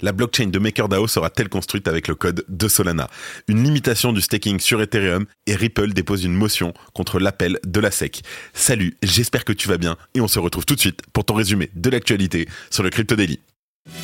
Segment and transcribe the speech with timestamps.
[0.00, 3.08] La blockchain de MakerDAO sera-t-elle construite avec le code de Solana?
[3.48, 7.90] Une limitation du staking sur Ethereum et Ripple dépose une motion contre l'appel de la
[7.90, 8.22] SEC.
[8.52, 11.34] Salut, j'espère que tu vas bien et on se retrouve tout de suite pour ton
[11.34, 13.40] résumé de l'actualité sur le Crypto Daily.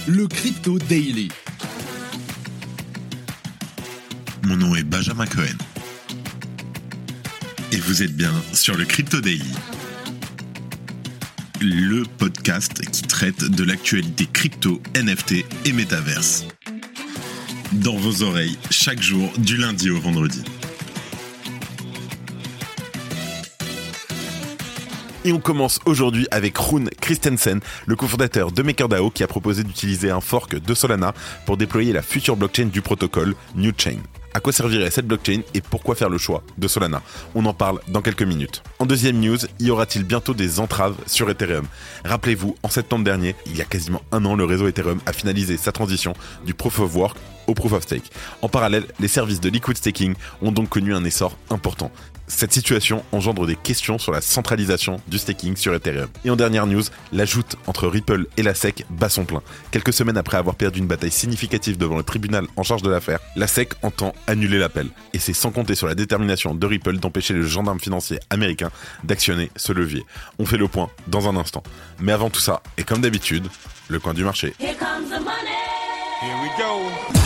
[0.06, 1.28] Le Crypto Daily.
[4.44, 5.56] Mon nom est Benjamin Cohen.
[7.72, 9.52] Et vous êtes bien sur le Crypto Daily
[11.62, 16.44] le podcast qui traite de l'actualité crypto, NFT et métaverse.
[17.72, 20.42] Dans vos oreilles, chaque jour, du lundi au vendredi.
[25.24, 30.10] Et on commence aujourd'hui avec Rune Christensen, le cofondateur de MakerDAO qui a proposé d'utiliser
[30.10, 31.14] un fork de Solana
[31.46, 33.98] pour déployer la future blockchain du protocole NewChain.
[34.34, 37.02] À quoi servirait cette blockchain et pourquoi faire le choix de Solana
[37.34, 38.62] On en parle dans quelques minutes.
[38.78, 41.66] En deuxième news, y aura-t-il bientôt des entraves sur Ethereum?
[42.04, 45.56] Rappelez-vous, en septembre dernier, il y a quasiment un an, le réseau Ethereum a finalisé
[45.56, 46.14] sa transition
[46.46, 47.18] du Proof of Work
[47.52, 48.10] au Proof of Stake.
[48.40, 51.90] En parallèle, les services de liquid staking ont donc connu un essor important.
[52.26, 56.08] Cette situation engendre des questions sur la centralisation du staking sur Ethereum.
[56.24, 59.42] Et en dernière news, la joute entre Ripple et la SEC bat son plein.
[59.70, 63.18] Quelques semaines après avoir perdu une bataille significative devant le tribunal en charge de l'affaire,
[63.36, 64.88] la SEC entend annuler l'appel.
[65.12, 68.70] Et c'est sans compter sur la détermination de Ripple d'empêcher le gendarme financier américain
[69.04, 70.06] d'actionner ce levier.
[70.38, 71.62] On fait le point dans un instant.
[72.00, 73.46] Mais avant tout ça, et comme d'habitude,
[73.88, 74.54] le coin du marché.
[74.58, 75.52] Here comes the money.
[76.22, 77.21] Here we go.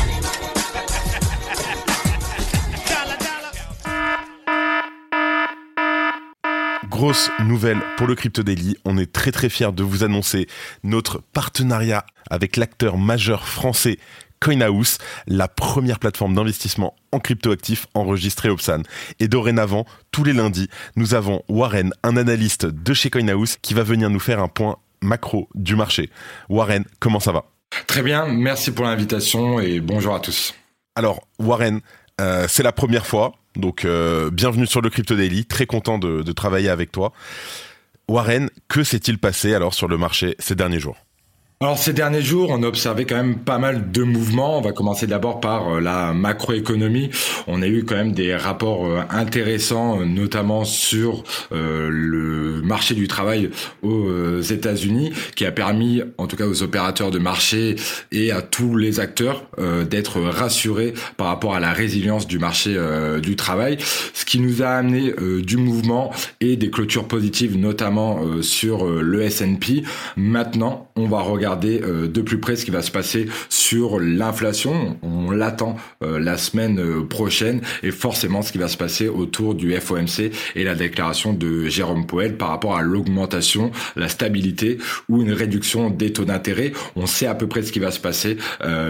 [6.97, 8.75] Grosse nouvelle pour le Crypto Daily.
[8.87, 10.47] On est très très fiers de vous annoncer
[10.83, 13.99] notre partenariat avec l'acteur majeur français
[14.41, 18.83] CoinHouse, la première plateforme d'investissement en cryptoactifs enregistrée Opsan.
[19.21, 23.83] Et dorénavant, tous les lundis, nous avons Warren, un analyste de chez CoinHouse, qui va
[23.83, 26.09] venir nous faire un point macro du marché.
[26.49, 27.45] Warren, comment ça va?
[27.87, 30.55] Très bien, merci pour l'invitation et bonjour à tous.
[30.95, 31.83] Alors, Warren,
[32.23, 36.23] euh, c'est la première fois donc euh, bienvenue sur le Crypto Daily, très content de,
[36.23, 37.13] de travailler avec toi.
[38.09, 40.97] Warren, que s'est-il passé alors sur le marché ces derniers jours?
[41.59, 44.59] Alors ces derniers jours, on a observé quand même pas mal de mouvements.
[44.59, 47.09] On va commencer d'abord par euh, la macroéconomie.
[47.47, 53.09] On a eu quand même des rapports euh, intéressants, euh, notamment sur le marché du
[53.09, 53.49] travail
[53.83, 57.77] aux États-Unis, qui a permis, en tout cas aux opérateurs de marché
[58.13, 59.47] et à tous les acteurs,
[59.89, 62.77] d'être rassurés par rapport à la résilience du marché
[63.23, 63.79] du travail,
[64.13, 69.85] ce qui nous a amené du mouvement et des clôtures positives, notamment sur le S&P.
[70.17, 73.66] Maintenant, on va regarder regarder euh, de plus près ce qui va se passer sur
[74.01, 74.97] l'inflation.
[75.03, 79.55] On l'attend euh, la semaine euh, prochaine et forcément ce qui va se passer autour
[79.55, 84.79] du FOMC et la déclaration de Jérôme Powell par rapport à l'augmentation, la stabilité
[85.09, 86.73] ou une réduction des taux d'intérêt.
[86.95, 88.37] On sait à peu près ce qui va se passer,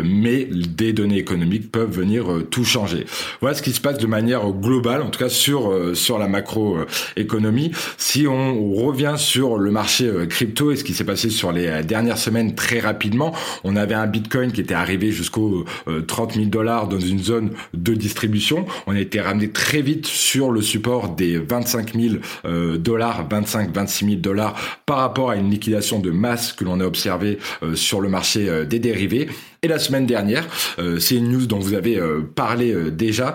[0.05, 3.07] mais des données économiques peuvent venir tout changer.
[3.41, 7.73] Voilà ce qui se passe de manière globale, en tout cas sur sur la macroéconomie.
[7.97, 12.19] Si on revient sur le marché crypto et ce qui s'est passé sur les dernières
[12.19, 13.33] semaines très rapidement.
[13.65, 15.65] On avait un Bitcoin qui était arrivé jusqu'aux
[16.06, 18.66] 30 000 dollars dans une zone de distribution.
[18.87, 23.75] On a été ramené très vite sur le support des 25 000 euh, dollars, 25,
[23.75, 24.54] 26 000 dollars
[24.87, 28.49] par rapport à une liquidation de masse que l'on a observé euh, sur le marché
[28.49, 29.28] euh, des dérivés.
[29.62, 30.47] Et la semaine dernière,
[30.78, 33.34] euh, c'est une news dont vous avez euh, parlé euh, déjà,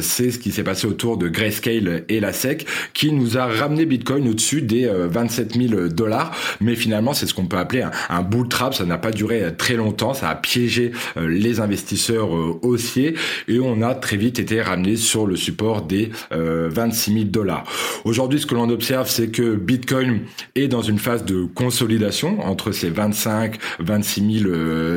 [0.00, 3.86] c'est ce qui s'est passé autour de Grayscale et la SEC, qui nous a ramené
[3.86, 6.34] Bitcoin au-dessus des 27 000 dollars.
[6.60, 8.74] Mais finalement, c'est ce qu'on peut appeler un, un, bull trap.
[8.74, 10.14] Ça n'a pas duré très longtemps.
[10.14, 12.30] Ça a piégé les investisseurs
[12.64, 13.14] haussiers
[13.48, 17.64] et on a très vite été ramené sur le support des 26 000 dollars.
[18.04, 20.20] Aujourd'hui, ce que l'on observe, c'est que Bitcoin
[20.54, 24.46] est dans une phase de consolidation entre ces 25, 26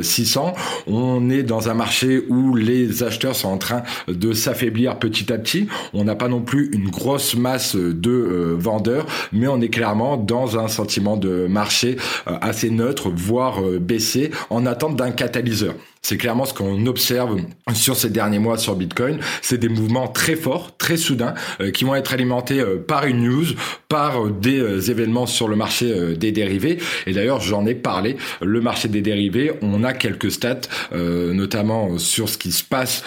[0.01, 0.53] 600
[0.87, 5.37] on est dans un marché où les acheteurs sont en train de s'affaiblir petit à
[5.37, 5.67] petit.
[5.93, 10.17] On n'a pas non plus une grosse masse de euh, vendeurs, mais on est clairement
[10.17, 15.75] dans un sentiment de marché euh, assez neutre, voire euh, baissé, en attente d'un catalyseur.
[16.05, 17.41] C'est clairement ce qu'on observe
[17.73, 19.17] sur ces derniers mois sur Bitcoin.
[19.41, 23.23] C'est des mouvements très forts, très soudains, euh, qui vont être alimentés euh, par une
[23.23, 23.45] news,
[23.89, 26.77] par euh, des événements sur le marché des dérivés.
[27.07, 28.17] Et d'ailleurs, j'en ai parlé.
[28.39, 30.61] Le marché des dérivés, on a quelques stats,
[30.93, 33.03] notamment sur ce qui se passe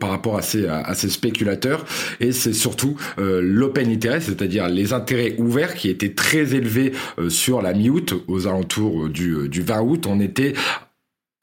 [0.00, 1.84] par rapport à ces, à, ces spéculateurs.
[2.20, 6.92] Et c'est surtout l'open interest, c'est-à-dire les intérêts ouverts qui étaient très élevés
[7.28, 10.06] sur la mi-août, aux alentours du, du 20 août.
[10.06, 10.54] On était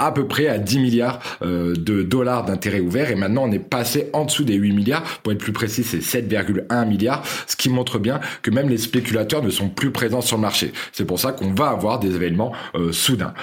[0.06, 3.60] à peu près à 10 milliards euh, de dollars d'intérêts ouverts et maintenant on est
[3.60, 5.04] passé en dessous des 8 milliards.
[5.24, 9.44] Pour être plus précis, c'est 7,1 milliards, ce qui montre bien que même les spéculateurs
[9.44, 10.74] ne sont plus présents sur le marché.
[10.92, 13.34] C'est pour ça qu'on va avoir des événements euh, soudains.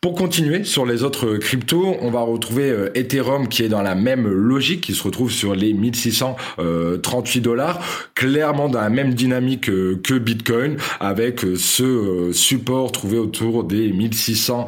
[0.00, 3.94] Pour continuer sur les autres cryptos, on va retrouver euh, Ethereum qui est dans la
[3.94, 7.80] même logique, qui se retrouve sur les 1638 dollars,
[8.14, 14.66] clairement dans la même dynamique que Bitcoin, avec ce support trouvé autour des 1600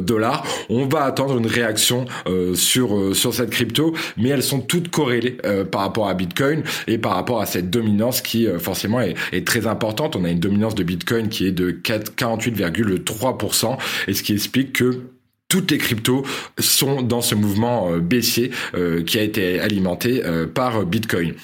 [0.00, 0.44] dollars.
[0.68, 2.06] On va attendre une réaction
[2.54, 5.38] sur sur cette crypto, mais elles sont toutes corrélées
[5.70, 9.66] par rapport à Bitcoin et par rapport à cette dominance qui forcément est, est très
[9.66, 10.16] importante.
[10.16, 13.76] On a une dominance de Bitcoin qui est de 48,3%
[14.08, 15.13] et ce qui explique que
[15.54, 16.24] toutes les cryptos
[16.58, 21.34] sont dans ce mouvement euh, baissier euh, qui a été alimenté euh, par Bitcoin.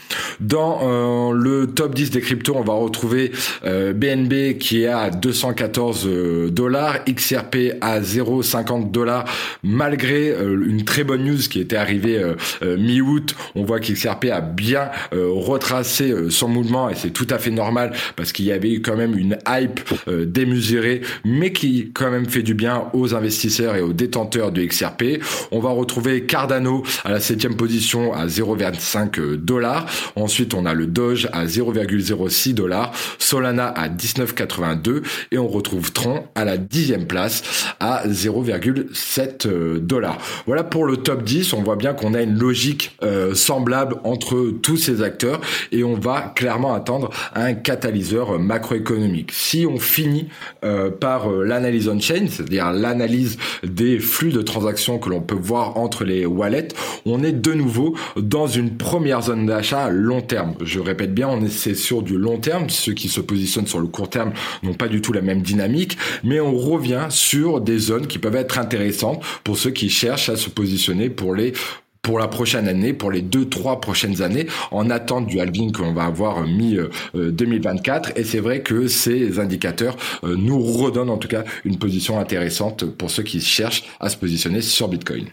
[0.41, 3.31] Dans le top 10 des cryptos, on va retrouver
[3.63, 6.09] BNB qui est à 214
[6.51, 9.27] dollars, XRP à 0,50 dollars
[9.63, 12.21] malgré une très bonne news qui était arrivée
[12.63, 13.35] mi-août.
[13.55, 18.33] On voit qu'XRP a bien retracé son mouvement et c'est tout à fait normal parce
[18.33, 22.85] qu'il y avait quand même une hype démesurée mais qui quand même fait du bien
[22.95, 25.23] aux investisseurs et aux détenteur de XRP.
[25.53, 29.87] On va retrouver Cardano à la septième position à 0,25 dollars.
[30.17, 35.03] Ensuite, on a le Doge à 0,06 dollars, Solana à 19,82
[35.33, 37.43] et on retrouve Tron à la dixième place
[37.79, 40.19] à 0,7 dollars.
[40.47, 41.53] Voilà pour le top 10.
[41.53, 45.41] On voit bien qu'on a une logique euh, semblable entre tous ces acteurs
[45.73, 49.33] et on va clairement attendre un catalyseur macroéconomique.
[49.33, 50.29] Si on finit
[50.65, 55.77] euh, par euh, l'analyse on-chain, c'est-à-dire l'analyse des flux de transactions que l'on peut voir
[55.77, 56.69] entre les wallets,
[57.07, 60.55] on est de nouveau dans une première zone d'achat long terme.
[60.63, 62.71] Je répète bien, on est sur du long terme.
[62.71, 64.33] Ceux qui se positionnent sur le court terme
[64.63, 68.37] n'ont pas du tout la même dynamique, mais on revient sur des zones qui peuvent
[68.37, 71.53] être intéressantes pour ceux qui cherchent à se positionner pour les
[72.03, 75.83] pour la prochaine année, pour les deux, trois prochaines années, en attente du halving que
[75.83, 78.13] l'on va avoir mi-2024.
[78.17, 82.85] Et c'est vrai que ces indicateurs euh, nous redonnent en tout cas une position intéressante
[82.85, 85.27] pour ceux qui cherchent à se positionner sur Bitcoin.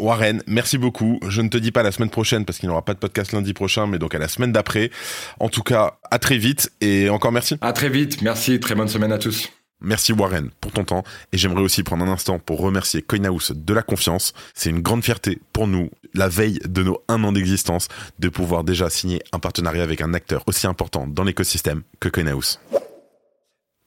[0.00, 1.20] Warren, merci beaucoup.
[1.28, 3.32] Je ne te dis pas la semaine prochaine parce qu'il n'y aura pas de podcast
[3.32, 4.90] lundi prochain, mais donc à la semaine d'après.
[5.38, 7.56] En tout cas, à très vite et encore merci.
[7.60, 8.20] À très vite.
[8.22, 8.58] Merci.
[8.58, 9.50] Très bonne semaine à tous.
[9.80, 13.74] Merci Warren pour ton temps et j'aimerais aussi prendre un instant pour remercier CoinHouse de
[13.74, 14.32] la confiance.
[14.54, 17.88] C'est une grande fierté pour nous, la veille de nos un an d'existence,
[18.18, 22.60] de pouvoir déjà signer un partenariat avec un acteur aussi important dans l'écosystème que CoinHouse.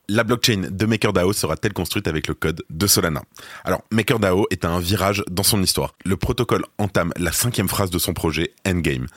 [0.10, 3.24] La blockchain de MakerDAO sera-t-elle construite avec le code de Solana?
[3.66, 5.96] Alors, MakerDAO est à un virage dans son histoire.
[6.06, 9.08] Le protocole entame la cinquième phrase de son projet Endgame.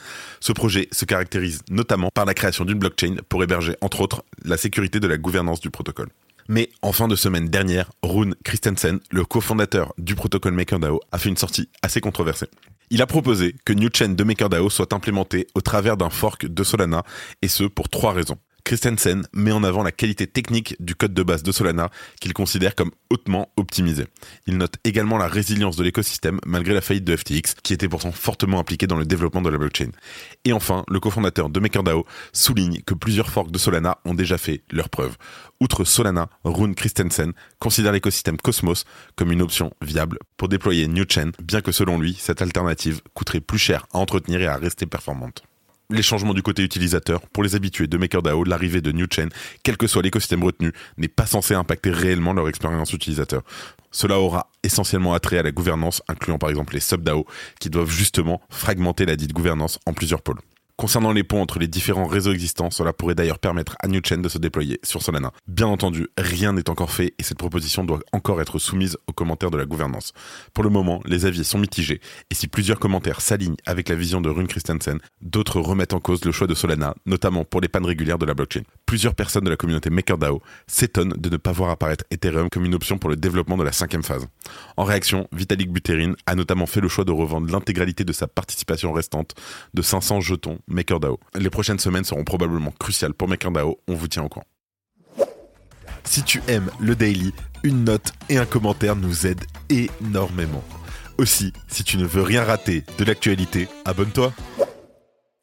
[0.40, 4.56] Ce projet se caractérise notamment par la création d'une blockchain pour héberger, entre autres, la
[4.56, 6.08] sécurité de la gouvernance du protocole.
[6.52, 11.28] Mais en fin de semaine dernière, Rune Christensen, le cofondateur du protocole MakerDAO, a fait
[11.28, 12.48] une sortie assez controversée.
[12.90, 17.04] Il a proposé que NewChain de MakerDAO soit implémenté au travers d'un fork de Solana,
[17.40, 18.36] et ce pour trois raisons.
[18.64, 21.90] Christensen met en avant la qualité technique du code de base de Solana
[22.20, 24.06] qu'il considère comme hautement optimisé.
[24.46, 28.12] Il note également la résilience de l'écosystème malgré la faillite de FTX qui était pourtant
[28.12, 29.90] fortement impliqué dans le développement de la blockchain.
[30.44, 34.62] Et enfin, le cofondateur de MakerDAO souligne que plusieurs forks de Solana ont déjà fait
[34.70, 35.16] leurs preuves.
[35.60, 38.84] Outre Solana, Rune Christensen considère l'écosystème Cosmos
[39.16, 43.58] comme une option viable pour déployer NewChain, bien que selon lui, cette alternative coûterait plus
[43.58, 45.42] cher à entretenir et à rester performante
[45.90, 49.28] les changements du côté utilisateur, pour les habitués de MakerDAO, l'arrivée de NewChain,
[49.62, 53.42] quel que soit l'écosystème retenu, n'est pas censé impacter réellement leur expérience utilisateur.
[53.90, 57.26] Cela aura essentiellement attrait à la gouvernance, incluant par exemple les sub-DAO,
[57.58, 60.38] qui doivent justement fragmenter la dite gouvernance en plusieurs pôles.
[60.80, 64.30] Concernant les ponts entre les différents réseaux existants, cela pourrait d'ailleurs permettre à NewChain de
[64.30, 65.30] se déployer sur Solana.
[65.46, 69.50] Bien entendu, rien n'est encore fait et cette proposition doit encore être soumise aux commentaires
[69.50, 70.14] de la gouvernance.
[70.54, 74.22] Pour le moment, les avis sont mitigés et si plusieurs commentaires s'alignent avec la vision
[74.22, 77.84] de Rune Christensen, d'autres remettent en cause le choix de Solana, notamment pour les pannes
[77.84, 78.62] régulières de la blockchain.
[78.86, 82.74] Plusieurs personnes de la communauté MakerDAO s'étonnent de ne pas voir apparaître Ethereum comme une
[82.74, 84.26] option pour le développement de la cinquième phase.
[84.78, 88.94] En réaction, Vitalik Buterin a notamment fait le choix de revendre l'intégralité de sa participation
[88.94, 89.34] restante
[89.74, 91.18] de 500 jetons MakerDAO.
[91.34, 94.46] Les prochaines semaines seront probablement cruciales pour MakerDAO, on vous tient au courant.
[96.04, 100.64] Si tu aimes le daily, une note et un commentaire nous aident énormément.
[101.18, 104.32] Aussi, si tu ne veux rien rater de l'actualité, abonne-toi.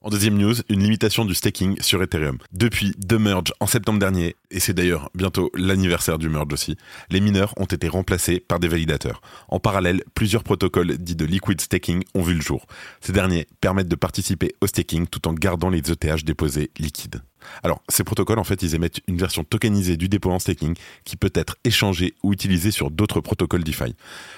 [0.04, 2.38] En deuxième news, une limitation du staking sur Ethereum.
[2.52, 6.78] Depuis deux merges en septembre dernier, et c'est d'ailleurs bientôt l'anniversaire du merge aussi,
[7.10, 9.22] les mineurs ont été remplacés par des validateurs.
[9.48, 12.68] En parallèle, plusieurs protocoles dits de liquid staking ont vu le jour.
[13.02, 17.24] Ces derniers permettent de participer au staking tout en gardant les ETH déposés liquides.
[17.64, 21.18] Alors, ces protocoles, en fait, ils émettent une version tokenisée du dépôt en staking qui
[21.18, 23.96] peut être échangée ou utilisée sur d'autres protocoles DeFi.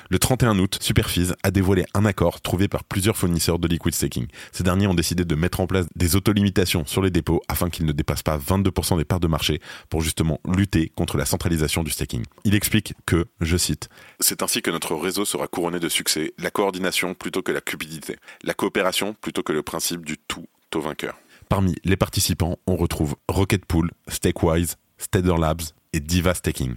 [0.09, 4.27] Le 31 août, Superfees a dévoilé un accord trouvé par plusieurs fournisseurs de liquid staking.
[4.51, 7.85] Ces derniers ont décidé de mettre en place des autolimitations sur les dépôts afin qu'ils
[7.85, 11.91] ne dépassent pas 22% des parts de marché pour justement lutter contre la centralisation du
[11.91, 12.23] staking.
[12.43, 13.89] Il explique que, je cite,
[14.19, 18.17] C'est ainsi que notre réseau sera couronné de succès, la coordination plutôt que la cupidité,
[18.43, 21.15] la coopération plutôt que le principe du tout au vainqueur.
[21.49, 25.63] Parmi les participants, on retrouve Rocketpool, Stakewise, Stader Labs
[25.93, 26.75] et Diva Staking.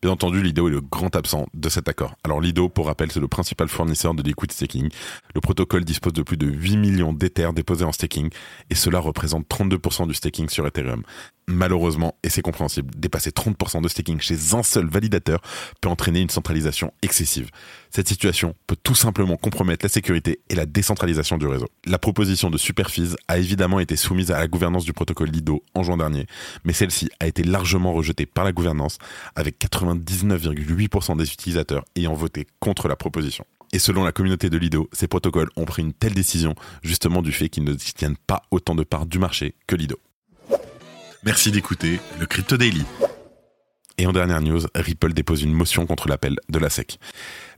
[0.00, 2.14] Bien entendu, Lido est le grand absent de cet accord.
[2.22, 4.90] Alors Lido, pour rappel, c'est le principal fournisseur de liquid staking.
[5.34, 8.30] Le protocole dispose de plus de 8 millions d'Ethers déposés en staking
[8.70, 11.02] et cela représente 32% du staking sur Ethereum.
[11.48, 15.40] Malheureusement, et c'est compréhensible, dépasser 30% de staking chez un seul validateur
[15.80, 17.50] peut entraîner une centralisation excessive.
[17.90, 21.68] Cette situation peut tout simplement compromettre la sécurité et la décentralisation du réseau.
[21.84, 25.82] La proposition de Superfees a évidemment été soumise à la gouvernance du protocole Lido en
[25.82, 26.26] juin dernier,
[26.64, 28.98] mais celle-ci a été largement rejetée par la gouvernance,
[29.34, 33.44] avec 99,8% des utilisateurs ayant voté contre la proposition.
[33.72, 37.32] Et selon la communauté de Lido, ces protocoles ont pris une telle décision justement du
[37.32, 39.98] fait qu'ils ne détiennent pas autant de parts du marché que Lido.
[41.24, 42.84] Merci d'écouter le Crypto Daily.
[43.96, 46.98] Et en dernière news, Ripple dépose une motion contre l'appel de la SEC.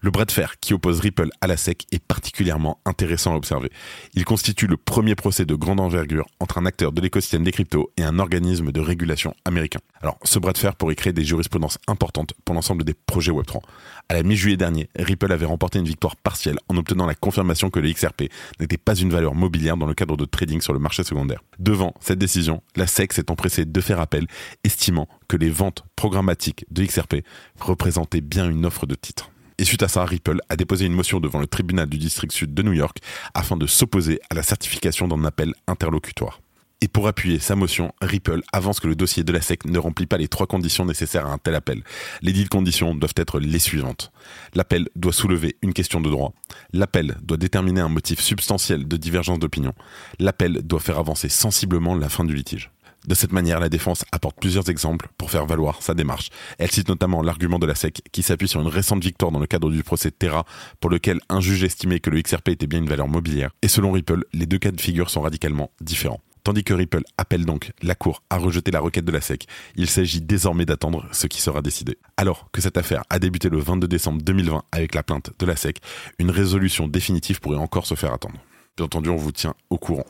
[0.01, 3.71] Le bras de fer qui oppose Ripple à la SEC est particulièrement intéressant à observer.
[4.15, 7.91] Il constitue le premier procès de grande envergure entre un acteur de l'écosystème des cryptos
[7.97, 9.81] et un organisme de régulation américain.
[10.03, 13.61] Alors, ce bras de fer pourrait créer des jurisprudences importantes pour l'ensemble des projets Web3.
[14.09, 17.81] À la mi-juillet dernier, Ripple avait remporté une victoire partielle en obtenant la confirmation que
[17.81, 18.25] le XRP
[18.61, 21.43] n'était pas une valeur mobilière dans le cadre de trading sur le marché secondaire.
[21.59, 24.27] Devant cette décision, la SEC s'est empressée de faire appel,
[24.65, 27.17] estimant que les ventes programmatiques de XRP
[27.59, 29.31] représentaient bien une offre de titres.
[29.59, 32.55] Et suite à ça, Ripple a déposé une motion devant le tribunal du district sud
[32.55, 32.99] de New York
[33.35, 36.41] afin de s'opposer à la certification d'un appel interlocutoire.
[36.81, 40.05] Et pour appuyer sa motion, Ripple avance que le dossier de la SEC ne remplit
[40.05, 41.83] pas les trois conditions nécessaires à un tel appel.
[42.21, 44.13] Les dites conditions doivent être les suivantes.
[44.55, 46.35] L'appel doit soulever une question de droit.
[46.75, 49.73] L'appel doit déterminer un motif substantiel de divergence d'opinion.
[50.19, 52.71] L'appel doit faire avancer sensiblement la fin du litige.
[53.07, 56.31] De cette manière, la défense apporte plusieurs exemples pour faire valoir sa démarche.
[56.59, 59.47] Elle cite notamment l'argument de la SEC qui s'appuie sur une récente victoire dans le
[59.47, 60.47] cadre du procès Terra
[60.81, 63.51] pour lequel un juge estimait que le XRP était bien une valeur mobilière.
[63.61, 66.21] Et selon Ripple, les deux cas de figure sont radicalement différents.
[66.45, 69.47] Tandis que Ripple appelle donc la Cour à rejeter la requête de la SEC,
[69.77, 71.99] il s'agit désormais d'attendre ce qui sera décidé.
[72.17, 75.57] Alors que cette affaire a débuté le 22 décembre 2020 avec la plainte de la
[75.57, 75.79] SEC,
[76.19, 78.39] une résolution définitive pourrait encore se faire attendre.
[78.77, 80.05] Bien entendu, on vous tient au courant.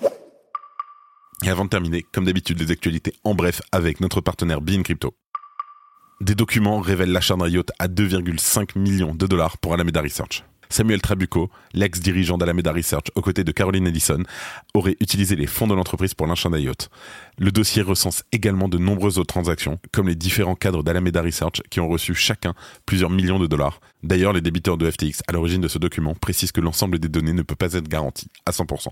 [1.42, 5.14] Et avant de terminer, comme d'habitude, les actualités en bref avec notre partenaire Bean Crypto.
[6.20, 10.44] Des documents révèlent l'achat d'un yacht à 2,5 millions de dollars pour Alameda Research.
[10.70, 14.22] Samuel Trabucco, l'ex-dirigeant d'Alameda Research aux côtés de Caroline Ellison,
[14.74, 16.88] aurait utilisé les fonds de l'entreprise pour l'achat d'un yacht.
[17.38, 21.80] Le dossier recense également de nombreuses autres transactions, comme les différents cadres d'Alameda Research qui
[21.80, 22.54] ont reçu chacun
[22.86, 23.80] plusieurs millions de dollars.
[24.02, 27.32] D'ailleurs, les débiteurs de FTX à l'origine de ce document précisent que l'ensemble des données
[27.32, 28.88] ne peut pas être garanti à 100%.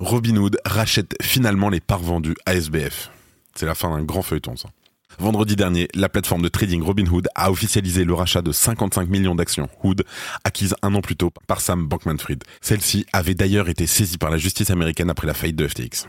[0.00, 3.10] Robinhood rachète finalement les parts vendues à SBF.
[3.54, 4.70] C'est la fin d'un grand feuilleton, ça.
[5.18, 9.68] Vendredi dernier, la plateforme de trading Robinhood a officialisé le rachat de 55 millions d'actions
[9.82, 10.04] Hood,
[10.42, 12.42] acquises un an plus tôt par Sam Bankman-Fried.
[12.62, 16.06] Celle-ci avait d'ailleurs été saisie par la justice américaine après la faillite de FTX.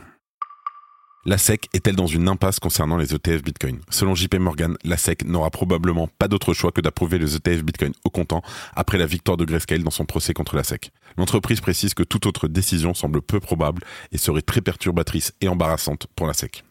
[1.23, 3.79] La SEC est-elle dans une impasse concernant les ETF Bitcoin?
[3.91, 7.93] Selon JP Morgan, la SEC n'aura probablement pas d'autre choix que d'approuver les ETF Bitcoin
[8.03, 8.41] au comptant
[8.75, 10.89] après la victoire de Grayscale dans son procès contre la SEC.
[11.17, 16.07] L'entreprise précise que toute autre décision semble peu probable et serait très perturbatrice et embarrassante
[16.15, 16.63] pour la SEC.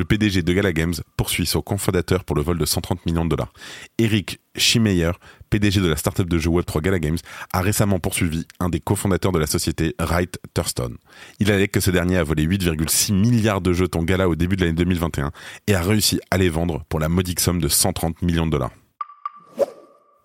[0.00, 3.28] Le PDG de Gala Games poursuit son cofondateur pour le vol de 130 millions de
[3.28, 3.52] dollars.
[3.98, 5.10] Eric Schimeyer,
[5.50, 7.18] PDG de la startup de jeux Web3 Gala Games,
[7.52, 10.94] a récemment poursuivi un des cofondateurs de la société Wright Thurston.
[11.38, 14.62] Il allait que ce dernier a volé 8,6 milliards de jetons Gala au début de
[14.62, 15.32] l'année 2021
[15.66, 18.70] et a réussi à les vendre pour la modique somme de 130 millions de dollars.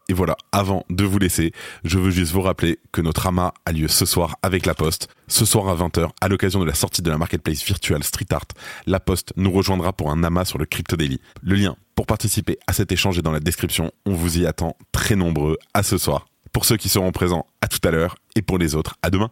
[0.08, 1.52] Et voilà, avant de vous laisser,
[1.84, 5.08] je veux juste vous rappeler que notre AMA a lieu ce soir avec La Poste.
[5.28, 8.46] Ce soir à 20h, à l'occasion de la sortie de la marketplace virtuelle Street Art,
[8.86, 11.20] La Poste nous rejoindra pour un AMA sur le Crypto Daily.
[11.42, 13.92] Le lien pour participer à cet échange est dans la description.
[14.06, 16.28] On vous y attend très nombreux à ce soir.
[16.52, 18.16] Pour ceux qui seront présents, à tout à l'heure.
[18.36, 19.32] Et pour les autres, à demain.